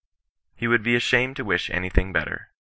He 0.55 0.67
would 0.67 0.81
be 0.81 0.95
ashamed 0.95 1.35
to 1.35 1.45
wish 1.45 1.69
any 1.69 1.91
thing 1.91 2.11
better. 2.11 2.49